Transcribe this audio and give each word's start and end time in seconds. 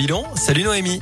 Bilan, 0.00 0.24
salut 0.36 0.62
Noémie. 0.62 1.00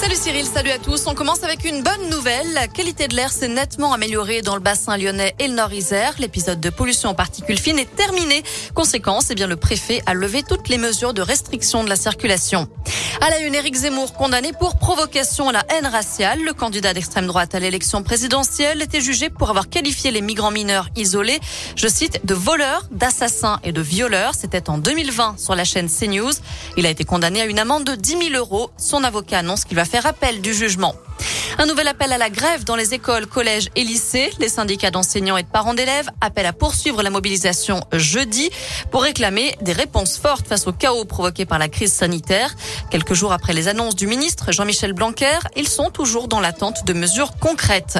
Salut 0.00 0.14
Cyril, 0.14 0.46
salut 0.46 0.70
à 0.70 0.78
tous. 0.78 1.08
On 1.08 1.14
commence 1.14 1.42
avec 1.42 1.64
une 1.64 1.82
bonne 1.82 2.08
nouvelle. 2.08 2.52
La 2.52 2.68
qualité 2.68 3.08
de 3.08 3.16
l'air 3.16 3.32
s'est 3.32 3.48
nettement 3.48 3.92
améliorée 3.92 4.42
dans 4.42 4.54
le 4.54 4.60
bassin 4.60 4.96
lyonnais 4.96 5.34
et 5.40 5.48
le 5.48 5.54
Nord-Isère. 5.54 6.14
L'épisode 6.20 6.60
de 6.60 6.70
pollution 6.70 7.08
en 7.08 7.14
particules 7.14 7.58
fines 7.58 7.80
est 7.80 7.96
terminé. 7.96 8.44
Conséquence, 8.74 9.26
eh 9.30 9.34
bien, 9.34 9.48
le 9.48 9.56
préfet 9.56 10.00
a 10.06 10.14
levé 10.14 10.44
toutes 10.48 10.68
les 10.68 10.78
mesures 10.78 11.14
de 11.14 11.20
restriction 11.20 11.82
de 11.82 11.88
la 11.88 11.96
circulation. 11.96 12.68
À 13.20 13.30
la 13.30 13.40
une, 13.40 13.56
Éric 13.56 13.74
Zemmour 13.74 14.12
condamné 14.14 14.52
pour 14.52 14.76
provocation 14.76 15.48
à 15.48 15.52
la 15.52 15.64
haine 15.70 15.86
raciale. 15.86 16.38
Le 16.44 16.52
candidat 16.52 16.94
d'extrême 16.94 17.26
droite 17.26 17.56
à 17.56 17.58
l'élection 17.58 18.04
présidentielle 18.04 18.80
était 18.80 19.00
jugé 19.00 19.28
pour 19.30 19.50
avoir 19.50 19.68
qualifié 19.68 20.12
les 20.12 20.20
migrants 20.20 20.52
mineurs 20.52 20.88
isolés, 20.94 21.40
je 21.74 21.88
cite, 21.88 22.24
de 22.24 22.34
voleurs, 22.34 22.84
d'assassins 22.92 23.58
et 23.64 23.72
de 23.72 23.80
violeurs. 23.80 24.34
C'était 24.36 24.70
en 24.70 24.78
2020 24.78 25.40
sur 25.40 25.56
la 25.56 25.64
chaîne 25.64 25.88
CNews. 25.88 26.30
Il 26.76 26.86
a 26.86 26.90
été 26.90 27.02
condamné 27.02 27.40
à 27.40 27.46
une 27.46 27.58
amende 27.58 27.82
de 27.82 27.96
10 27.96 28.30
000 28.30 28.34
euros. 28.36 28.70
Son 28.76 29.02
avocat 29.02 29.38
annonce 29.38 29.64
qu'il 29.64 29.76
va 29.76 29.84
faire 29.88 30.06
appel 30.06 30.40
du 30.40 30.54
jugement. 30.54 30.94
Un 31.60 31.66
nouvel 31.66 31.88
appel 31.88 32.12
à 32.12 32.18
la 32.18 32.30
grève 32.30 32.62
dans 32.62 32.76
les 32.76 32.94
écoles, 32.94 33.26
collèges 33.26 33.68
et 33.74 33.82
lycées. 33.82 34.30
Les 34.38 34.48
syndicats 34.48 34.92
d'enseignants 34.92 35.36
et 35.36 35.42
de 35.42 35.48
parents 35.48 35.74
d'élèves 35.74 36.08
appellent 36.20 36.46
à 36.46 36.52
poursuivre 36.52 37.02
la 37.02 37.10
mobilisation 37.10 37.80
jeudi 37.92 38.50
pour 38.92 39.02
réclamer 39.02 39.56
des 39.60 39.72
réponses 39.72 40.18
fortes 40.18 40.46
face 40.46 40.68
au 40.68 40.72
chaos 40.72 41.04
provoqué 41.04 41.46
par 41.46 41.58
la 41.58 41.68
crise 41.68 41.92
sanitaire. 41.92 42.54
Quelques 42.90 43.14
jours 43.14 43.32
après 43.32 43.54
les 43.54 43.66
annonces 43.66 43.96
du 43.96 44.06
ministre 44.06 44.52
Jean-Michel 44.52 44.92
Blanquer, 44.92 45.38
ils 45.56 45.68
sont 45.68 45.90
toujours 45.90 46.28
dans 46.28 46.38
l'attente 46.38 46.84
de 46.84 46.92
mesures 46.92 47.32
concrètes. 47.40 47.98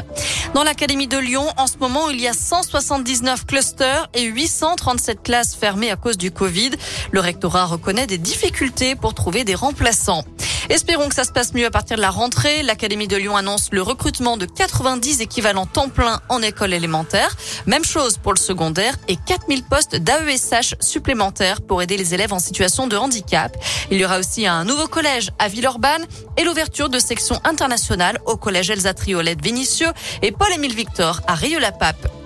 Dans 0.55 0.62
l'Académie 0.62 1.09
de 1.09 1.19
Lyon, 1.19 1.47
en 1.56 1.66
ce 1.66 1.78
moment, 1.78 2.11
il 2.11 2.20
y 2.20 2.28
a 2.28 2.33
179 2.33 3.45
clusters 3.45 4.09
et 4.14 4.23
837 4.23 5.23
classes 5.23 5.56
fermées 5.56 5.91
à 5.91 5.97
cause 5.97 6.16
du 6.16 6.30
Covid. 6.30 6.70
Le 7.11 7.20
rectorat 7.20 7.66
reconnaît 7.66 8.06
des 8.06 8.19
difficultés 8.19 8.95
pour 8.95 9.14
trouver 9.14 9.42
des 9.42 9.56
remplaçants. 9.56 10.25
Espérons 10.71 11.09
que 11.09 11.15
ça 11.15 11.25
se 11.25 11.33
passe 11.33 11.55
mieux 11.55 11.65
à 11.65 11.71
partir 11.71 11.97
de 11.97 12.03
la 12.03 12.11
rentrée. 12.11 12.63
L'Académie 12.63 13.09
de 13.09 13.17
Lyon 13.17 13.37
annonce 13.37 13.69
le 13.73 13.81
recrutement 13.81 14.37
de 14.37 14.45
90 14.45 15.23
équivalents 15.23 15.65
temps 15.65 15.89
plein 15.89 16.20
en 16.29 16.42
école 16.42 16.75
élémentaire. 16.75 17.34
Même 17.67 17.84
chose 17.84 18.19
pour 18.19 18.34
le 18.34 18.39
secondaire 18.39 18.95
et 19.09 19.17
4000 19.17 19.62
postes 19.65 19.97
d'AESH 19.97 20.75
supplémentaires 20.81 21.62
pour 21.62 21.81
aider 21.81 21.97
les 21.97 22.12
élèves 22.12 22.34
en 22.34 22.39
situation 22.39 22.87
de 22.87 22.97
handicap. 22.97 23.57
Il 23.91 23.98
y 23.98 24.05
aura 24.05 24.19
aussi 24.19 24.47
un 24.47 24.65
nouveau 24.65 24.89
collège 24.89 25.31
à 25.39 25.48
Villeurbanne 25.48 26.05
et 26.37 26.45
l'ouverture 26.45 26.91
de 26.91 26.98
sections 26.98 27.41
internationales 27.45 28.19
au 28.27 28.37
collège 28.37 28.69
Elsa 28.70 28.92
Triolette 28.92 29.42
Vénitieux 29.42 29.92
et 30.20 30.33
Paul-Émile 30.33 30.75
Victor 30.75 31.23
à 31.27 31.35
Rieux-la-Pape. 31.35 32.17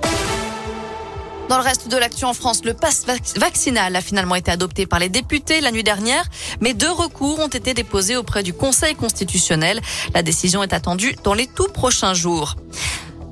Dans 1.53 1.58
le 1.58 1.64
reste 1.64 1.89
de 1.89 1.98
l'action 1.98 2.28
en 2.28 2.33
France, 2.33 2.64
le 2.64 2.72
pass 2.72 3.05
vaccinal 3.36 3.95
a 3.95 4.00
finalement 4.00 4.36
été 4.36 4.50
adopté 4.50 4.86
par 4.86 4.98
les 4.98 5.11
députés 5.11 5.61
la 5.61 5.70
nuit 5.70 5.84
dernière, 5.84 6.25
mais 6.62 6.72
deux 6.72 6.91
recours 6.91 7.41
ont 7.41 7.48
été 7.48 7.75
déposés 7.75 8.17
auprès 8.17 8.42
du 8.42 8.55
Conseil 8.55 8.94
constitutionnel. 8.94 9.78
La 10.14 10.22
décision 10.22 10.62
est 10.62 10.72
attendue 10.72 11.14
dans 11.25 11.34
les 11.34 11.47
tout 11.47 11.69
prochains 11.69 12.14
jours. 12.14 12.56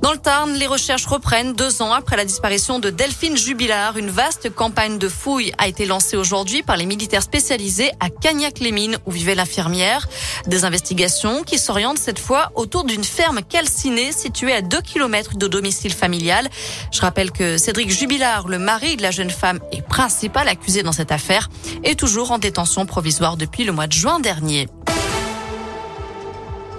Dans 0.01 0.13
le 0.13 0.17
Tarn, 0.17 0.51
les 0.53 0.65
recherches 0.65 1.05
reprennent 1.05 1.53
deux 1.53 1.83
ans 1.83 1.93
après 1.93 2.17
la 2.17 2.25
disparition 2.25 2.79
de 2.79 2.89
Delphine 2.89 3.37
Jubilard. 3.37 3.97
Une 3.97 4.09
vaste 4.09 4.49
campagne 4.49 4.97
de 4.97 5.07
fouilles 5.07 5.51
a 5.59 5.67
été 5.67 5.85
lancée 5.85 6.17
aujourd'hui 6.17 6.63
par 6.63 6.75
les 6.75 6.87
militaires 6.87 7.21
spécialisés 7.21 7.91
à 7.99 8.09
Cagnac-les-Mines 8.09 8.97
où 9.05 9.11
vivait 9.11 9.35
l'infirmière. 9.35 10.07
Des 10.47 10.65
investigations 10.65 11.43
qui 11.43 11.59
s'orientent 11.59 11.99
cette 11.99 12.17
fois 12.17 12.51
autour 12.55 12.83
d'une 12.83 13.03
ferme 13.03 13.41
calcinée 13.47 14.11
située 14.11 14.53
à 14.53 14.63
deux 14.63 14.81
kilomètres 14.81 15.37
de 15.37 15.45
domicile 15.45 15.93
familial. 15.93 16.49
Je 16.91 17.01
rappelle 17.01 17.31
que 17.31 17.59
Cédric 17.59 17.91
Jubilard, 17.91 18.47
le 18.47 18.57
mari 18.57 18.97
de 18.97 19.03
la 19.03 19.11
jeune 19.11 19.29
femme 19.29 19.59
et 19.71 19.83
principal 19.83 20.47
accusé 20.47 20.81
dans 20.81 20.93
cette 20.93 21.11
affaire, 21.11 21.47
est 21.83 21.99
toujours 21.99 22.31
en 22.31 22.39
détention 22.39 22.87
provisoire 22.87 23.37
depuis 23.37 23.65
le 23.65 23.71
mois 23.71 23.85
de 23.85 23.93
juin 23.93 24.19
dernier. 24.19 24.67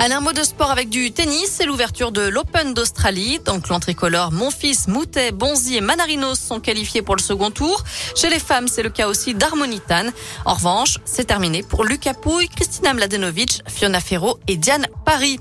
Allez, 0.04 0.14
un 0.14 0.20
mot 0.20 0.32
de 0.32 0.42
sport 0.42 0.72
avec 0.72 0.88
du 0.88 1.12
tennis. 1.12 1.48
C'est 1.48 1.64
l'ouverture 1.64 2.10
de 2.10 2.22
l'Open 2.22 2.74
d'Australie. 2.74 3.38
Donc, 3.38 3.68
l'entricolore 3.68 4.32
Monfils, 4.32 4.88
Moutet, 4.88 5.30
Bonzi 5.30 5.76
et 5.76 5.80
Manarinos 5.80 6.40
sont 6.40 6.58
qualifiés 6.58 7.02
pour 7.02 7.14
le 7.14 7.22
second 7.22 7.52
tour. 7.52 7.84
Chez 8.16 8.28
les 8.28 8.40
femmes, 8.40 8.66
c'est 8.66 8.82
le 8.82 8.90
cas 8.90 9.06
aussi 9.06 9.32
d'Harmonitane. 9.32 10.12
En 10.44 10.54
revanche, 10.54 10.98
c'est 11.04 11.26
terminé 11.26 11.62
pour 11.62 11.84
Lucas 11.84 12.14
Pouille, 12.14 12.48
Christina 12.48 12.94
Mladenovic, 12.94 13.62
Fiona 13.68 14.00
Ferro 14.00 14.40
et 14.48 14.56
Diane 14.56 14.88
Paris. 15.04 15.38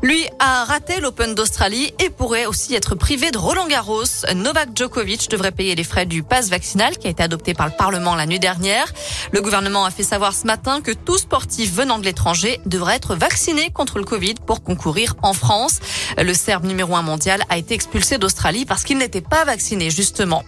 Lui 0.00 0.26
a 0.38 0.64
raté 0.64 0.98
l'Open 1.00 1.34
d'Australie 1.34 1.92
et 2.02 2.08
pourrait 2.08 2.46
aussi 2.46 2.74
être 2.74 2.94
privé 2.94 3.30
de 3.30 3.36
Roland 3.36 3.66
Garros. 3.66 4.24
Novak 4.34 4.70
Djokovic 4.74 5.28
devrait 5.28 5.52
payer 5.52 5.74
les 5.74 5.84
frais 5.84 6.06
du 6.06 6.22
pass 6.22 6.48
vaccinal 6.48 6.96
qui 6.96 7.06
a 7.06 7.10
été 7.10 7.22
adopté 7.22 7.52
par 7.52 7.66
le 7.66 7.74
Parlement 7.76 8.14
la 8.14 8.24
nuit 8.24 8.40
dernière. 8.40 8.90
Le 9.32 9.42
gouvernement 9.42 9.84
a 9.84 9.90
fait 9.90 10.04
savoir 10.04 10.32
ce 10.32 10.46
matin 10.46 10.80
que 10.80 10.92
tout 10.92 11.18
sportif 11.18 11.74
venant 11.74 11.98
de 11.98 12.04
l'étranger 12.04 12.62
devrait 12.64 12.96
être 12.96 13.14
vacciné 13.14 13.68
contre 13.70 13.89
le 13.98 14.04
Covid 14.04 14.34
pour 14.46 14.62
concourir 14.62 15.14
en 15.22 15.32
France. 15.32 15.80
Le 16.18 16.34
Serbe 16.34 16.64
numéro 16.64 16.96
un 16.96 17.02
mondial 17.02 17.42
a 17.48 17.58
été 17.58 17.74
expulsé 17.74 18.18
d'Australie 18.18 18.64
parce 18.64 18.84
qu'il 18.84 18.98
n'était 18.98 19.20
pas 19.20 19.44
vacciné 19.44 19.90
justement. 19.90 20.42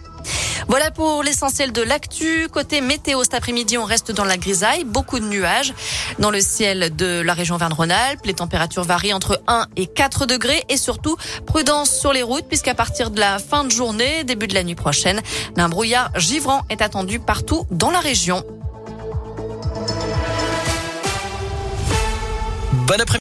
Voilà 0.67 0.91
pour 0.91 1.23
l'essentiel 1.23 1.71
de 1.71 1.81
l'actu. 1.81 2.47
Côté 2.51 2.81
météo, 2.81 3.23
cet 3.23 3.33
après-midi, 3.33 3.77
on 3.77 3.83
reste 3.83 4.11
dans 4.11 4.23
la 4.23 4.37
grisaille, 4.37 4.83
beaucoup 4.85 5.19
de 5.19 5.25
nuages 5.25 5.73
dans 6.19 6.31
le 6.31 6.39
ciel 6.39 6.95
de 6.95 7.21
la 7.21 7.33
région 7.33 7.57
Verne-Rhône-Alpes. 7.57 8.21
Les 8.25 8.33
températures 8.33 8.83
varient 8.83 9.13
entre 9.13 9.41
1 9.47 9.67
et 9.75 9.87
4 9.87 10.25
degrés 10.25 10.63
et 10.69 10.77
surtout 10.77 11.17
prudence 11.45 11.91
sur 11.91 12.13
les 12.13 12.23
routes 12.23 12.47
puisqu'à 12.47 12.75
partir 12.75 13.11
de 13.11 13.19
la 13.19 13.39
fin 13.39 13.63
de 13.63 13.71
journée, 13.71 14.23
début 14.23 14.47
de 14.47 14.53
la 14.53 14.63
nuit 14.63 14.75
prochaine, 14.75 15.21
un 15.57 15.69
brouillard 15.69 16.11
givrant 16.17 16.61
est 16.69 16.81
attendu 16.81 17.19
partout 17.19 17.65
dans 17.71 17.91
la 17.91 17.99
région. 17.99 18.43
Bon 22.87 22.95
après 22.99 23.05